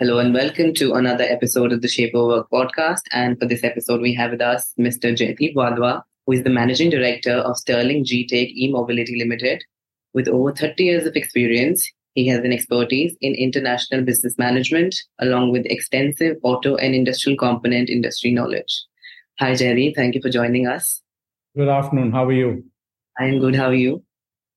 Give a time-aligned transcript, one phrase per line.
[0.00, 3.00] Hello and welcome to another episode of the Shape of Work podcast.
[3.10, 5.12] And for this episode, we have with us Mr.
[5.12, 9.64] Jaideep Wadhwa, who is the Managing Director of Sterling Gtake E-Mobility Limited.
[10.14, 15.50] With over 30 years of experience, he has an expertise in international business management, along
[15.50, 18.84] with extensive auto and industrial component industry knowledge.
[19.40, 19.92] Hi, Jerry.
[19.96, 21.02] Thank you for joining us.
[21.56, 22.12] Good afternoon.
[22.12, 22.64] How are you?
[23.18, 23.56] I'm good.
[23.56, 24.04] How are you?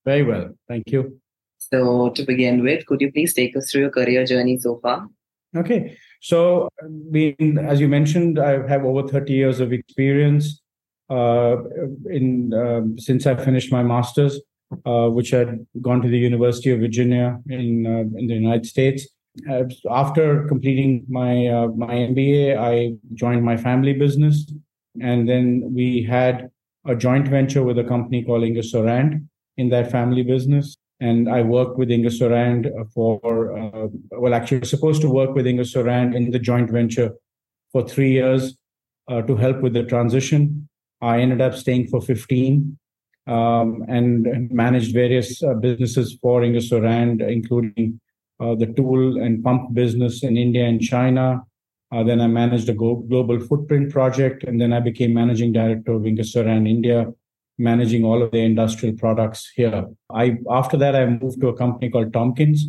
[0.06, 0.52] Very well.
[0.68, 1.20] Thank you.
[1.58, 5.08] So, to begin with, could you please take us through your career journey so far?
[5.56, 5.98] Okay.
[6.22, 10.62] So, as you mentioned, I have over 30 years of experience
[11.10, 11.58] uh,
[12.10, 14.40] in uh, since I finished my master's
[14.86, 19.08] uh, which had gone to the University of Virginia in uh, in the United States.
[19.50, 24.52] Uh, after completing my uh, my MBA, I joined my family business,
[25.02, 26.50] and then we had
[26.86, 30.78] a joint venture with a company called Ingersoll-Rand in that family business.
[31.02, 36.30] And I worked with Ingersoll-Rand for uh, well, actually, supposed to work with Ingersoll-Rand in
[36.30, 37.16] the joint venture
[37.72, 38.56] for three years
[39.10, 40.70] uh, to help with the transition.
[41.02, 42.78] I ended up staying for 15
[43.28, 48.00] um, and managed various uh, businesses for Ingersoll-Rand, including
[48.40, 51.42] uh, the tool and pump business in India and China.
[51.92, 56.06] Uh, then I managed a global footprint project, and then I became managing director of
[56.06, 57.12] Ingersoll-Rand India,
[57.62, 59.86] managing all of the industrial products here.
[60.10, 62.66] I after that I moved to a company called Tomkins,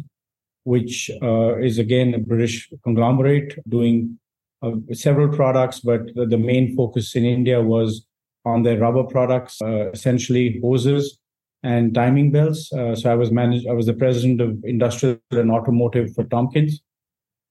[0.64, 4.18] which uh, is again a British conglomerate doing
[4.62, 8.06] uh, several products, but the, main focus in India was
[8.44, 11.18] on their rubber products, uh, essentially hoses
[11.64, 12.72] and timing belts.
[12.72, 13.66] Uh, so I was managed.
[13.66, 16.80] I was the president of industrial and automotive for Tomkins.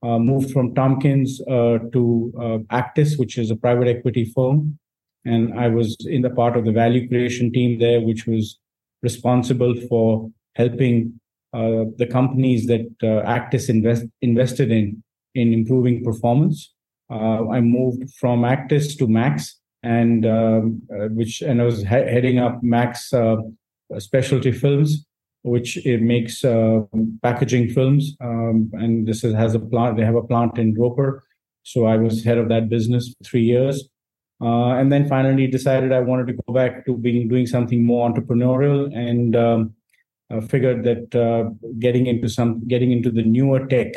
[0.04, 2.34] Uh, moved from Tomkins uh, to
[2.72, 4.80] Actis, which is a private equity firm,
[5.26, 8.58] and I was in the part of the value creation team there, which was
[9.02, 11.20] responsible for helping
[11.54, 15.04] uh, the companies that Actis invest, invested in
[15.36, 16.74] in improving performance.
[17.10, 22.40] I moved from Actis to Max, and um, uh, which and I was he- heading
[22.40, 23.38] up Max uh,
[23.98, 25.06] Specialty Films,
[25.44, 26.82] which it makes uh,
[27.24, 28.16] packaging films.
[28.22, 29.98] Um, and this is, has a plant.
[29.98, 31.22] They have a plant in Ropar,
[31.64, 33.90] so I was head of that business for three years.
[34.42, 38.10] Uh, and then finally decided I wanted to go back to being doing something more
[38.10, 39.76] entrepreneurial and um,
[40.32, 43.94] uh, figured that uh, getting into some getting into the newer tech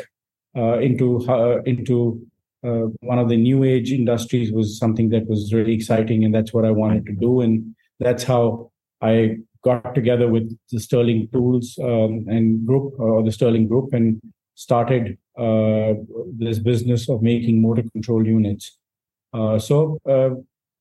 [0.55, 1.25] into
[1.65, 2.21] into
[2.65, 6.53] uh, one of the new age industries was something that was really exciting, and that's
[6.53, 7.41] what I wanted to do.
[7.41, 13.31] And that's how I got together with the Sterling Tools um, and Group or the
[13.31, 14.19] Sterling Group and
[14.55, 15.93] started uh,
[16.37, 18.77] this business of making motor control units.
[19.35, 20.29] Uh, so, uh,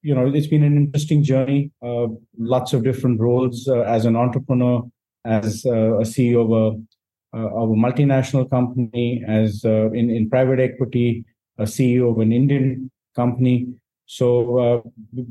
[0.03, 1.73] you know, it's been an interesting journey.
[1.83, 2.07] Uh,
[2.39, 4.83] lots of different roles as an entrepreneur,
[5.25, 11.25] as a CEO of a, of a multinational company, as in in private equity
[11.59, 13.67] a CEO of an Indian company.
[14.07, 14.81] So, uh,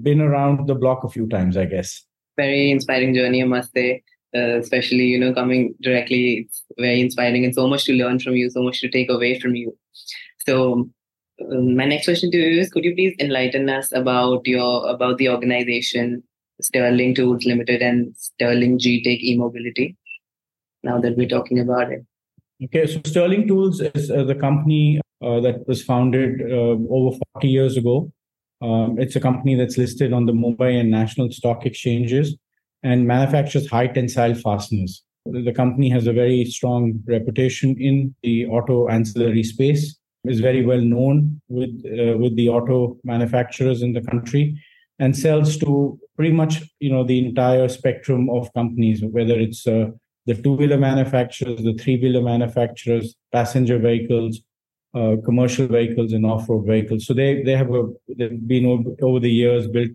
[0.01, 2.03] been around the block a few times, I guess.
[2.35, 4.03] Very inspiring journey, I must say.
[4.35, 8.35] Uh, especially, you know, coming directly, it's very inspiring and so much to learn from
[8.35, 9.77] you, so much to take away from you.
[10.47, 10.89] So,
[11.39, 15.29] my next question to you is: Could you please enlighten us about your about the
[15.29, 16.23] organization
[16.61, 19.97] Sterling Tools Limited and Sterling Gtake E-Mobility?
[20.83, 22.05] Now that we're talking about it.
[22.65, 27.47] Okay, so Sterling Tools is uh, the company uh, that was founded uh, over 40
[27.47, 28.11] years ago.
[28.61, 32.37] Um, it's a company that's listed on the Mumbai and National Stock Exchanges
[32.83, 35.03] and manufactures high tensile fasteners.
[35.25, 39.97] The company has a very strong reputation in the auto ancillary space.
[40.25, 44.57] Is very well known with uh, with the auto manufacturers in the country,
[44.97, 49.87] and sells to pretty much you know the entire spectrum of companies, whether it's uh,
[50.25, 54.39] the two wheeler manufacturers, the three wheeler manufacturers, passenger vehicles,
[54.93, 57.05] uh, commercial vehicles and off-road vehicles.
[57.05, 59.91] So they they have a, they've been over the years built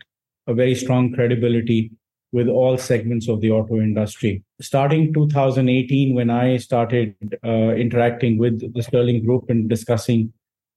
[0.47, 1.91] a very strong credibility
[2.33, 4.43] with all segments of the auto industry.
[4.61, 7.15] Starting 2018, when I started
[7.45, 10.33] uh, interacting with the Sterling Group and discussing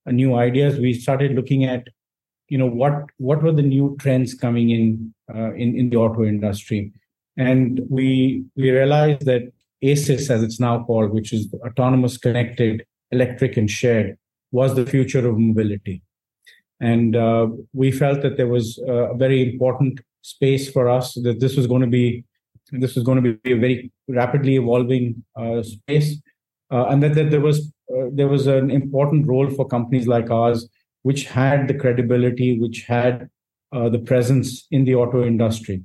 [0.06, 1.88] uh, new ideas, we started looking at,
[2.48, 6.24] you know, what what were the new trends coming in uh, in in the auto
[6.24, 6.92] industry,
[7.36, 9.42] and we we realized that
[9.82, 14.16] ACES, as it's now called, which is autonomous connected electric and shared
[14.52, 16.02] was the future of mobility.
[16.90, 21.56] And uh, we felt that there was a very important space for us, that this
[21.56, 22.24] was going to be
[22.72, 26.08] this was going to be a very rapidly evolving uh, space,
[26.70, 27.58] uh, and that, that there was
[27.94, 30.68] uh, there was an important role for companies like ours,
[31.02, 33.28] which had the credibility, which had
[33.72, 35.82] the presence in the auto industry.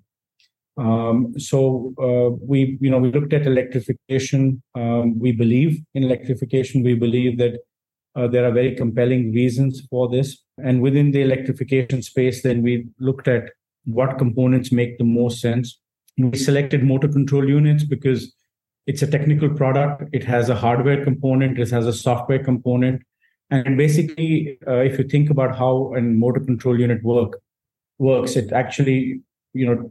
[0.78, 4.62] Um, so uh, we, you know, we looked at electrification.
[4.76, 6.84] Um, we believe in electrification.
[6.84, 7.60] We believe that
[8.16, 10.44] uh, there are very compelling reasons for this.
[10.58, 13.52] And within the electrification space, then we looked at
[13.86, 15.80] what components make the most sense.
[16.18, 18.34] We selected motor control units because
[18.88, 20.04] it's a technical product.
[20.14, 21.60] It has a hardware component.
[21.60, 23.04] It has a software component.
[23.50, 27.40] And basically, uh, if you think about how a motor control unit work
[27.98, 29.22] works, it actually
[29.54, 29.90] you know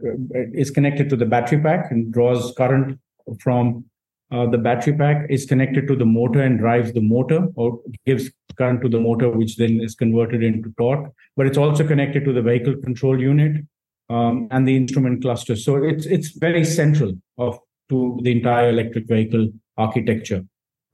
[0.53, 2.99] is connected to the battery pack and draws current
[3.41, 3.85] from
[4.33, 8.31] uh, the battery pack is connected to the motor and drives the motor or gives
[8.57, 12.33] current to the motor which then is converted into torque but it's also connected to
[12.33, 13.65] the vehicle control unit
[14.09, 17.59] um, and the instrument cluster so it's it's very central of
[17.89, 20.43] to the entire electric vehicle architecture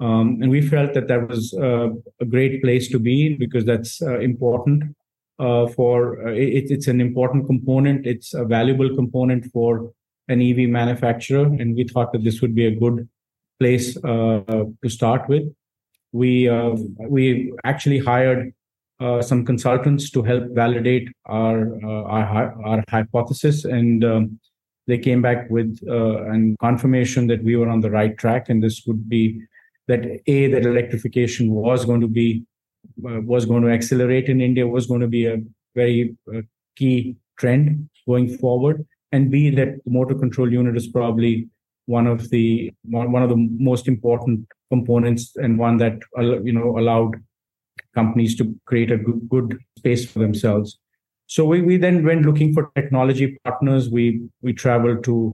[0.01, 1.89] um, and we felt that that was uh,
[2.21, 4.83] a great place to be because that's uh, important
[5.39, 8.07] uh, for uh, it, it's an important component.
[8.07, 9.93] It's a valuable component for
[10.29, 13.09] an EV manufacturer, and we thought that this would be a good
[13.63, 15.45] place uh, to start with.
[16.13, 16.75] We uh,
[17.17, 17.25] we
[17.73, 18.53] actually hired
[19.01, 21.57] uh, some consultants to help validate our
[22.17, 24.25] our, our hypothesis, and um,
[24.89, 25.71] they came back with
[26.35, 29.25] an confirmation that we were on the right track, and this would be
[29.89, 32.29] that a that electrification was going to be
[33.09, 35.39] uh, was going to accelerate in India was going to be a
[35.75, 36.43] very uh,
[36.77, 41.49] key trend going forward, and B that the motor control unit is probably
[41.87, 47.17] one of the one of the most important components and one that you know allowed
[47.95, 50.79] companies to create a good, good space for themselves.
[51.27, 53.89] So we, we then went looking for technology partners.
[53.89, 55.33] We we traveled to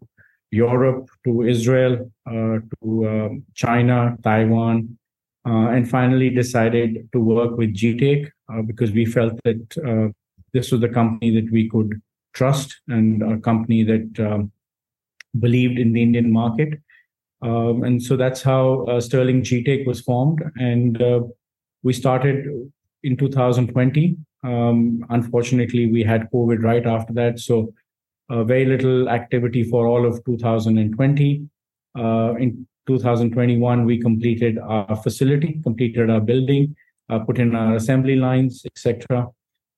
[0.50, 4.98] Europe, to Israel, uh, to uh, China, Taiwan,
[5.46, 10.12] uh, and finally decided to work with Gtake uh, because we felt that uh,
[10.52, 12.00] this was the company that we could
[12.32, 14.52] trust and a company that um,
[15.38, 16.80] believed in the Indian market.
[17.40, 20.42] Um, and so that's how uh, Sterling Gtake was formed.
[20.56, 21.20] And uh,
[21.82, 22.46] we started
[23.02, 24.16] in 2020.
[24.44, 27.38] Um, unfortunately, we had COVID right after that.
[27.38, 27.72] So
[28.28, 31.48] uh, very little activity for all of 2020.
[31.96, 36.74] in 2021, we completed our facility, completed our building,
[37.10, 39.28] uh, put in our assembly lines, etc.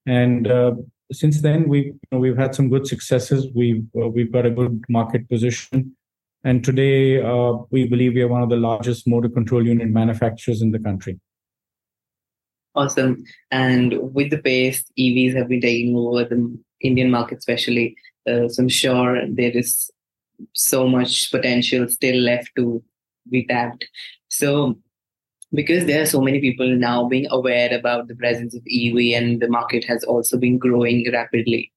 [0.06, 0.74] And uh,
[1.12, 3.46] since then, we've you know, we've had some good successes.
[3.54, 5.96] We've uh, we've got a good market position,
[6.44, 10.62] and today uh, we believe we are one of the largest motor control unit manufacturers
[10.62, 11.18] in the country.
[12.74, 13.24] Awesome.
[13.50, 17.96] And with the pace EVs have been taking over the Indian market, especially,
[18.28, 19.90] uh, so I'm sure there is
[20.54, 22.82] so much potential still left to
[23.28, 23.86] be tapped.
[24.28, 24.78] So
[25.52, 29.40] because there are so many people now being aware about the presence of EV and
[29.40, 31.72] the market has also been growing rapidly.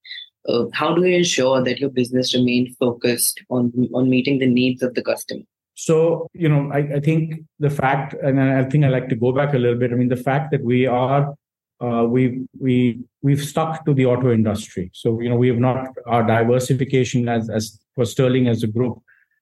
[0.47, 4.83] Uh, how do you ensure that your business remain focused on on meeting the needs
[4.83, 5.43] of the customer?
[5.75, 9.31] So you know, I, I think the fact, and I think I like to go
[9.31, 9.91] back a little bit.
[9.91, 11.33] I mean, the fact that we are
[11.81, 14.91] uh, we we we've stuck to the auto industry.
[14.93, 19.01] So you know, we have not our diversification as as for Sterling as a group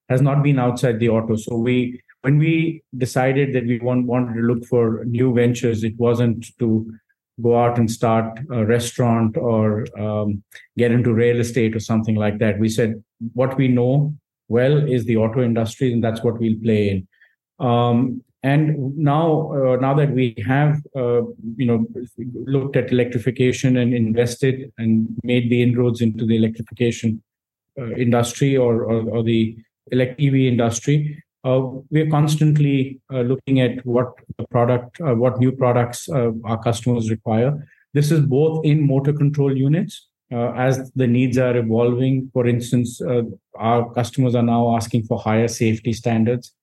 [0.10, 1.36] has not been outside the auto.
[1.36, 5.98] So we when we decided that we want, wanted to look for new ventures, it
[5.98, 6.92] wasn't to
[7.42, 10.44] go out and start a restaurant or um,
[10.78, 12.60] get into real estate or something like that.
[12.60, 14.16] We said what we know
[14.48, 17.66] well is the auto industry, and that's what we'll play in.
[17.66, 21.22] Um, and now, uh, now that we have, uh,
[21.56, 21.86] you know,
[22.46, 27.22] looked at electrification and invested and made the inroads into the electrification
[27.80, 29.56] uh, industry or, or, or the
[29.92, 35.52] elect EV industry, we are constantly uh, looking at what the product, uh, what new
[35.52, 37.68] products uh, our customers require.
[37.94, 42.30] This is both in motor control units uh, as the needs are evolving.
[42.34, 43.24] For instance, uh,
[43.56, 46.54] our customers are now asking for higher safety standards.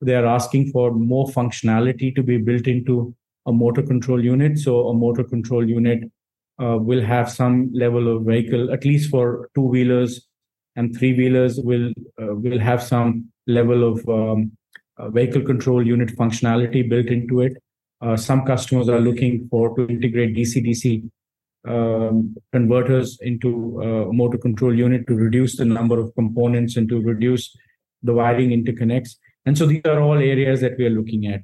[0.00, 3.14] They are asking for more functionality to be built into
[3.46, 4.58] a motor control unit.
[4.58, 6.10] So a motor control unit
[6.58, 10.26] will have some level of vehicle, at least for two wheelers
[10.76, 11.90] and three wheelers will
[12.20, 14.52] uh, will have some level of um,
[14.98, 17.56] uh, vehicle control unit functionality built into it.
[18.00, 21.08] Uh, some customers are looking for to integrate DC-DC
[21.66, 27.00] um, converters into a motor control unit to reduce the number of components and to
[27.00, 27.56] reduce
[28.02, 29.16] the wiring interconnects.
[29.46, 31.40] And so these are all areas that we are looking at.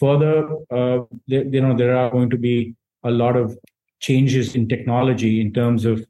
[0.00, 3.56] Further, uh, you know, there are going to be a lot of
[4.00, 6.04] changes in technology in terms of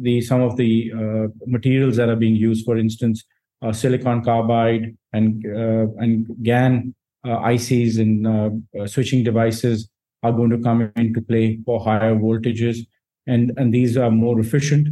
[0.00, 2.64] the some of the uh, materials that are being used.
[2.64, 3.24] For instance,
[3.62, 6.94] uh, silicon carbide and uh, and GaN
[7.24, 9.90] ICs and switching devices
[10.22, 12.86] are going to come into play for higher voltages,
[13.26, 14.88] and and these are more efficient.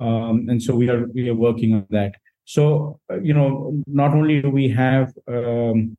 [0.00, 2.14] Um, and so we are we are working on that.
[2.44, 5.96] So you know, not only do we have um,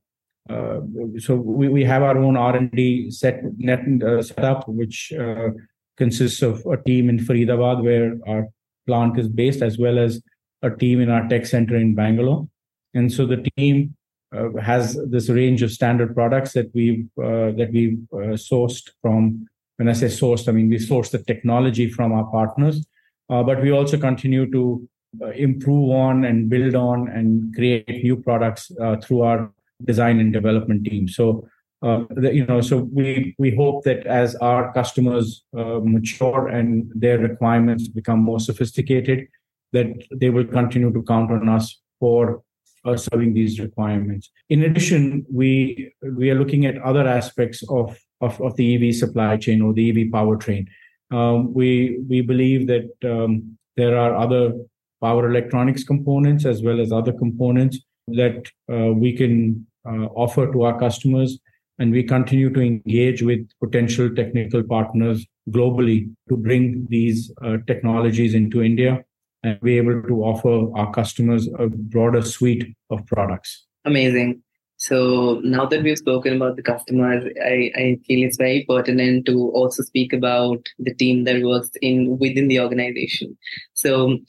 [0.49, 0.81] uh,
[1.19, 5.49] so we, we have our own R&D set net uh, setup, which uh,
[5.97, 8.47] consists of a team in Faridabad where our
[8.87, 10.21] plant is based, as well as
[10.61, 12.47] a team in our tech center in Bangalore.
[12.93, 13.95] And so the team
[14.35, 19.47] uh, has this range of standard products that we've uh, that we've uh, sourced from.
[19.77, 22.85] When I say sourced, I mean we source the technology from our partners,
[23.27, 24.87] but we also continue to
[25.35, 28.71] improve on and build on and create new products
[29.03, 29.51] through our
[29.83, 31.07] design and development team.
[31.07, 31.47] So
[31.83, 37.19] uh, you know, so we we hope that as our customers uh, mature and their
[37.19, 39.27] requirements become more sophisticated,
[39.73, 42.41] that they will continue to count on us for
[42.85, 44.31] uh, serving these requirements.
[44.49, 49.35] In addition, we we are looking at other aspects of of, of the EV supply
[49.35, 50.67] chain or the EV powertrain.
[51.11, 54.53] Um, we we believe that um, there are other
[55.01, 60.61] power electronics components as well as other components that uh, we can uh, offer to
[60.61, 61.39] our customers
[61.83, 68.33] and we continue to engage with potential technical partners globally to bring these uh, technologies
[68.33, 69.03] into India
[69.43, 73.65] and be able to offer our customers a broader suite of products.
[73.83, 74.41] Amazing.
[74.77, 79.51] So now that we've spoken about the customers, I, I feel it's very pertinent to
[79.53, 83.37] also speak about the team that works in within the organization.
[83.73, 84.19] So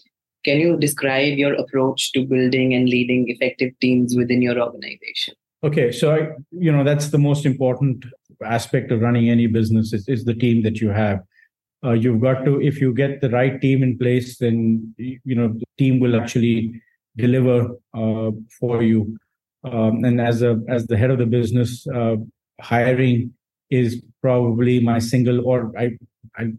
[0.44, 5.34] can you describe your approach to building and leading effective teams within your organization?
[5.64, 8.04] Okay, so I, you know that's the most important
[8.44, 11.20] aspect of running any business is, is the team that you have.
[11.82, 15.48] Uh, you've got to if you get the right team in place, then you know
[15.48, 16.82] the team will actually
[17.16, 18.30] deliver uh,
[18.60, 19.16] for you.
[19.64, 22.16] Um, and as a as the head of the business, uh,
[22.60, 23.32] hiring
[23.70, 25.96] is probably my single or I
[26.36, 26.52] I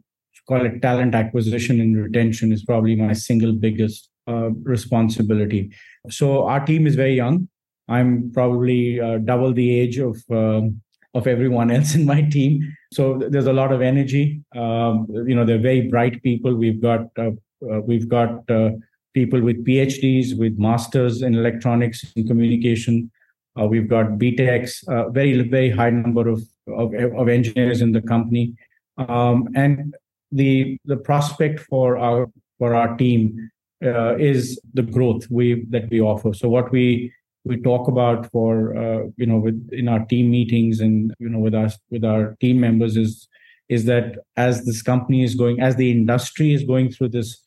[0.47, 5.71] call it talent acquisition and retention is probably my single biggest uh, responsibility.
[6.09, 7.49] So our team is very young.
[7.87, 10.81] I'm probably uh, double the age of um,
[11.15, 12.75] of everyone else in my team.
[12.93, 14.41] So there's a lot of energy.
[14.55, 16.53] Um, you know, they're very bright people.
[16.53, 17.31] We've got uh,
[17.71, 18.71] uh, we've got uh,
[19.13, 23.11] people with PhDs, with masters in electronics and communication.
[23.59, 28.01] Uh, we've got BTechs, uh, very very high number of, of, of engineers in the
[28.01, 28.53] company,
[28.97, 29.95] um, and
[30.31, 33.49] the the prospect for our for our team
[33.81, 36.33] is the growth we that we offer.
[36.33, 37.13] So what we
[37.45, 41.39] we talk about for uh, you know with in our team meetings and you know
[41.39, 43.27] with us with our team members is
[43.69, 47.41] is that as this company is going as the industry is going through this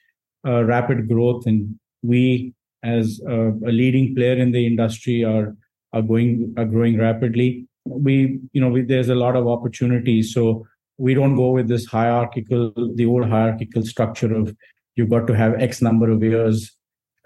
[0.46, 5.56] uh, rapid growth and we as a, a, leading player in the industry are
[5.92, 10.32] are going are growing rapidly we you know we, there's a lot of opportunities.
[10.32, 14.54] So we don't go with this hierarchical the old hierarchical structure of
[14.96, 16.76] you've got to have x number of years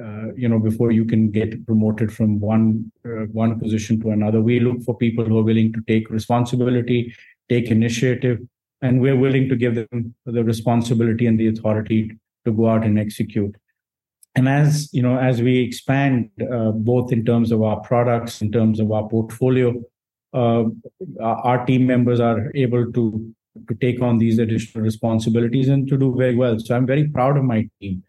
[0.02, 4.40] uh, you know before you can get promoted from one uh, one position to another.
[4.40, 7.14] We look for people who are willing to take responsibility
[7.49, 8.38] take initiative
[8.80, 12.11] and we're willing to give them the responsibility and the authority
[12.44, 13.54] to go out and execute.
[14.34, 18.50] And as you know as we expand uh, both in terms of our products in
[18.50, 19.75] terms of our portfolio
[20.32, 20.64] uh,
[21.20, 23.34] our team members are able to
[23.68, 26.58] to take on these additional responsibilities and to do very well.
[26.58, 28.02] So i'm very proud of my team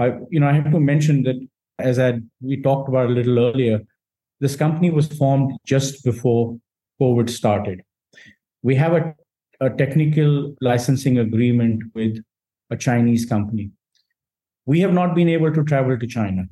[0.00, 1.36] I, you know, I have to mention that
[1.78, 3.80] as I we talked about a little earlier,
[4.40, 6.58] this company was formed just before
[7.00, 7.82] COVID started.
[8.62, 9.14] We have a,
[9.60, 12.22] a technical licensing agreement with
[12.70, 13.70] a Chinese company.
[14.64, 16.44] We have not been able to travel to China.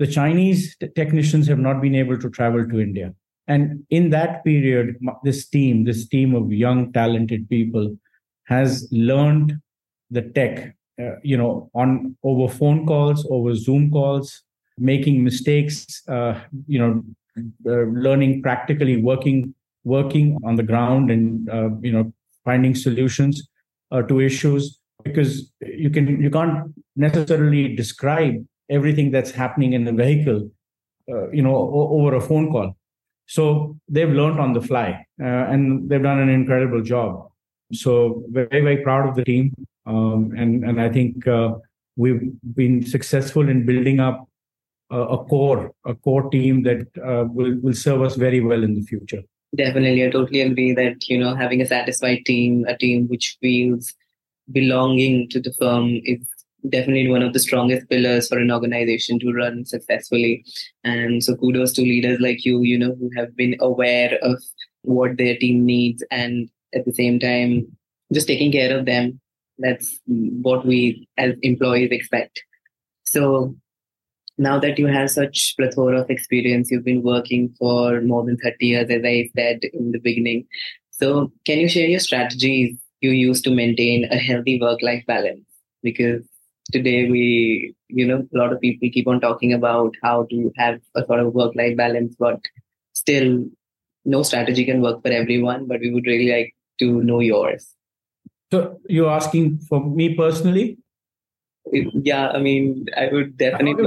[0.00, 3.14] The Chinese t- technicians have not been able to travel to India.
[3.46, 7.96] And in that period, this team, this team of young, talented people,
[8.44, 9.54] has learned
[10.10, 14.42] the tech uh, you know, on over phone calls, over Zoom calls,
[14.78, 17.02] making mistakes, uh, you know,
[17.66, 22.12] uh, learning practically, working working on the ground, and uh, you know,
[22.44, 23.48] finding solutions
[24.08, 30.50] to issues because you can you can't necessarily describe everything that's happening in the vehicle,
[31.32, 32.76] you know, o- over a phone call.
[33.26, 37.28] So they've learned on the fly, and they've done an incredible job.
[37.72, 39.52] So very very proud of the team.
[39.86, 41.54] Um, and and I think uh,
[41.96, 42.22] we've
[42.54, 44.28] been successful in building up
[44.90, 48.74] a, a core a core team that uh, will will serve us very well in
[48.74, 49.22] the future.
[49.56, 53.92] Definitely, I totally agree that you know having a satisfied team, a team which feels
[54.52, 56.26] belonging to the firm, is
[56.68, 60.44] definitely one of the strongest pillars for an organization to run successfully.
[60.82, 64.42] And so, kudos to leaders like you, you know, who have been aware of
[64.82, 67.66] what their team needs and at the same time
[68.12, 69.20] just taking care of them.
[69.58, 72.42] That's what we as employees expect.
[73.04, 73.54] So,
[74.36, 78.66] now that you have such plethora of experience, you've been working for more than 30
[78.66, 80.46] years, as I said in the beginning.
[80.90, 85.44] So, can you share your strategies you use to maintain a healthy work life balance?
[85.82, 86.24] Because
[86.72, 90.80] today we, you know, a lot of people keep on talking about how to have
[90.96, 92.40] a sort of work life balance, but
[92.92, 93.44] still,
[94.04, 95.66] no strategy can work for everyone.
[95.66, 97.74] But we would really like to know yours.
[98.54, 100.78] So, you're asking for me personally?
[101.72, 103.86] yeah i mean i would definitely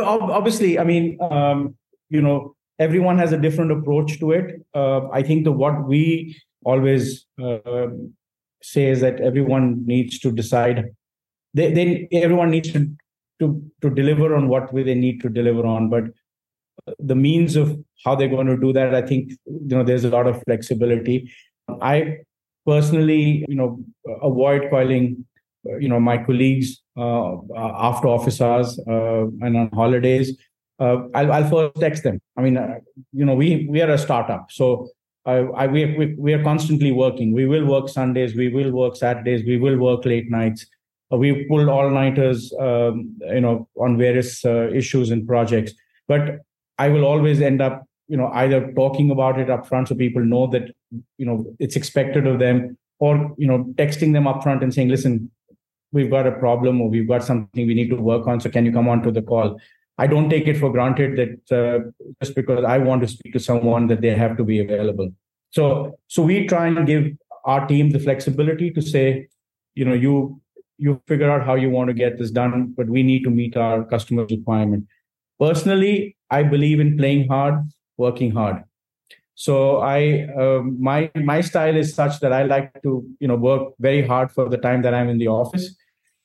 [0.00, 1.74] obviously i mean um,
[2.10, 4.66] you know everyone has a different approach to it.
[4.74, 7.86] Uh, i think the what we always uh,
[8.62, 10.84] say is that everyone needs to decide
[11.54, 12.86] they, they everyone needs to
[13.40, 15.88] to to deliver on what they need to deliver on.
[15.88, 16.04] But
[16.98, 20.10] the means of how they're going to do that i think you know there's a
[20.10, 21.32] lot of flexibility.
[21.80, 22.18] I
[22.66, 23.78] personally you know
[24.22, 25.24] avoid calling
[25.80, 30.36] you know my colleagues uh, uh, after office hours uh, and on holidays.
[30.78, 32.20] I'll, I'll first text them.
[32.36, 32.58] I mean
[33.12, 34.50] you know we we are a startup.
[34.50, 34.88] So
[35.24, 37.32] I, we, we, we are constantly working.
[37.32, 40.66] We will work sundays we will work saturdays we will work late nights.
[41.10, 45.72] We pulled all nighters um, you know on various uh, issues and projects.
[46.08, 46.40] But
[46.78, 50.24] i will always end up you know either talking about it up front so people
[50.24, 50.70] know that
[51.18, 54.88] you know it's expected of them or you know texting them up front and saying
[54.88, 55.30] listen
[55.92, 58.40] we've got a problem or we've got something we need to work on.
[58.40, 59.58] So can you come on to the call?
[59.98, 61.90] I don't take it for granted that uh,
[62.22, 65.10] just because I want to speak to someone that they have to be available.
[65.50, 67.12] So so we try and give
[67.44, 69.28] our team the flexibility to say,
[69.74, 70.40] you know, you
[70.78, 73.56] you figure out how you want to get this done, but we need to meet
[73.56, 74.86] our customer requirement.
[75.40, 77.54] Personally, I believe in playing hard,
[77.96, 78.64] working hard.
[79.34, 83.74] So I um, my my style is such that I like to you know work
[83.78, 85.76] very hard for the time that I'm in the office,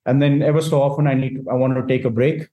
[0.06, 2.48] and then ever so often I need to, I want to take a break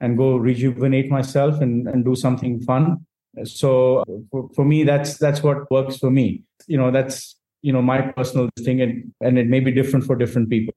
[0.00, 3.06] and go rejuvenate myself and, and do something fun.
[3.44, 6.42] So for, for me, that's that's what works for me.
[6.66, 10.16] You know, that's you know my personal thing, and and it may be different for
[10.16, 10.74] different people.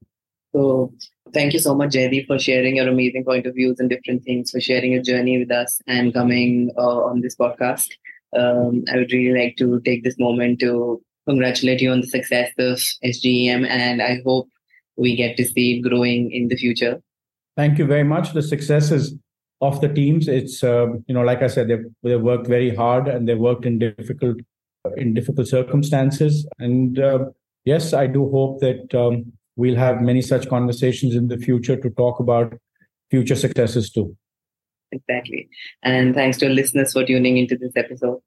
[0.54, 0.94] So
[1.36, 4.50] thank you so much, Jaideep, for sharing your amazing point of views and different things,
[4.50, 7.88] for sharing your journey with us and coming uh, on this podcast
[8.36, 12.50] um, I would really like to take this moment to congratulate you on the success
[12.58, 14.48] of SGEM, and I hope
[14.96, 17.00] we get to see it growing in the future.
[17.56, 18.32] Thank you very much.
[18.32, 19.14] The successes
[19.60, 23.08] of the teams, it's uh, you know, like I said, they've they worked very hard
[23.08, 24.36] and they worked in difficult
[24.96, 26.46] in difficult circumstances.
[26.58, 27.26] And uh,
[27.64, 31.90] yes, I do hope that um, we'll have many such conversations in the future to
[31.90, 32.54] talk about
[33.10, 34.16] future successes too.
[34.92, 35.48] Exactly.
[35.82, 38.20] And thanks to our listeners for tuning into this episode.